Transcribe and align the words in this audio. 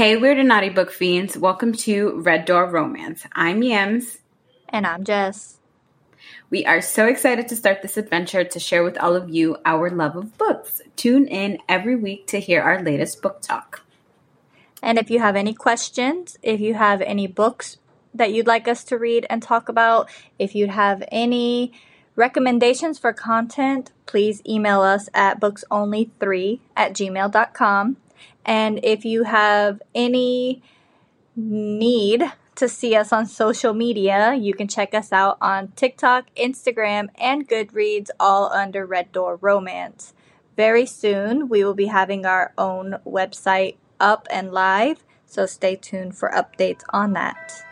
Hey, 0.00 0.16
Weird 0.16 0.38
and 0.38 0.48
Naughty 0.48 0.70
Book 0.70 0.90
Fiends. 0.90 1.36
Welcome 1.36 1.74
to 1.74 2.22
Red 2.22 2.46
Door 2.46 2.70
Romance. 2.70 3.26
I'm 3.32 3.62
Yams. 3.62 4.16
And 4.70 4.86
I'm 4.86 5.04
Jess. 5.04 5.58
We 6.48 6.64
are 6.64 6.80
so 6.80 7.04
excited 7.04 7.48
to 7.48 7.54
start 7.54 7.82
this 7.82 7.98
adventure 7.98 8.42
to 8.42 8.58
share 8.58 8.82
with 8.82 8.96
all 8.96 9.14
of 9.14 9.28
you 9.28 9.58
our 9.66 9.90
love 9.90 10.16
of 10.16 10.38
books. 10.38 10.80
Tune 10.96 11.28
in 11.28 11.58
every 11.68 11.96
week 11.96 12.26
to 12.28 12.40
hear 12.40 12.62
our 12.62 12.82
latest 12.82 13.20
book 13.20 13.42
talk. 13.42 13.84
And 14.82 14.96
if 14.96 15.10
you 15.10 15.18
have 15.18 15.36
any 15.36 15.52
questions, 15.52 16.38
if 16.42 16.60
you 16.60 16.72
have 16.72 17.02
any 17.02 17.26
books 17.26 17.76
that 18.14 18.32
you'd 18.32 18.46
like 18.46 18.66
us 18.66 18.82
to 18.84 18.96
read 18.96 19.26
and 19.28 19.42
talk 19.42 19.68
about, 19.68 20.08
if 20.38 20.54
you 20.54 20.68
have 20.68 21.04
any 21.12 21.74
recommendations 22.16 22.98
for 22.98 23.12
content, 23.12 23.92
please 24.06 24.40
email 24.48 24.80
us 24.80 25.10
at 25.12 25.38
booksonly3 25.38 26.60
at 26.74 26.94
gmail.com. 26.94 27.98
And 28.44 28.80
if 28.82 29.04
you 29.04 29.24
have 29.24 29.82
any 29.94 30.62
need 31.36 32.24
to 32.56 32.68
see 32.68 32.94
us 32.94 33.12
on 33.12 33.26
social 33.26 33.72
media, 33.72 34.34
you 34.34 34.54
can 34.54 34.68
check 34.68 34.92
us 34.92 35.12
out 35.12 35.38
on 35.40 35.68
TikTok, 35.76 36.26
Instagram, 36.36 37.08
and 37.18 37.48
Goodreads, 37.48 38.10
all 38.18 38.52
under 38.52 38.84
Red 38.84 39.12
Door 39.12 39.38
Romance. 39.40 40.12
Very 40.56 40.84
soon, 40.84 41.48
we 41.48 41.64
will 41.64 41.74
be 41.74 41.86
having 41.86 42.26
our 42.26 42.52
own 42.58 42.96
website 43.06 43.76
up 43.98 44.26
and 44.30 44.52
live, 44.52 45.04
so 45.24 45.46
stay 45.46 45.76
tuned 45.76 46.16
for 46.16 46.30
updates 46.30 46.82
on 46.90 47.12
that. 47.14 47.64